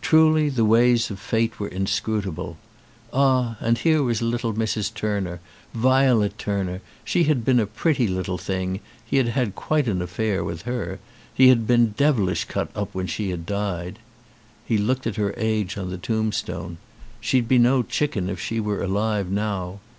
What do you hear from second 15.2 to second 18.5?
age on the tombstone. She'd be no chicken if